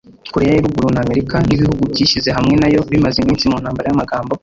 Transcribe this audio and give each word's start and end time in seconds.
Koreya 0.31 0.53
ya 0.55 0.63
Ruguru 0.65 0.87
na 0.93 1.01
Amerika 1.05 1.35
n’ibihugu 1.47 1.81
byishyize 1.91 2.29
hamwe 2.37 2.53
na 2.61 2.67
yo 2.73 2.79
bimaze 2.91 3.17
iminsi 3.19 3.45
mu 3.51 3.57
ntambara 3.61 3.87
y’amagambo 3.89 4.33